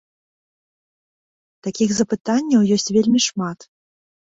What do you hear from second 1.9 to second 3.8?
запытанняў ёсць вельмі шмат.